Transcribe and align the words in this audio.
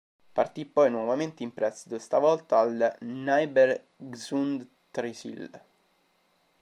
Partì 0.33 0.65
poi 0.65 0.89
nuovamente 0.89 1.43
in 1.43 1.53
prestito, 1.53 1.99
stavolta 1.99 2.57
al 2.57 2.95
Nybergsund-Trysil. 3.01 5.61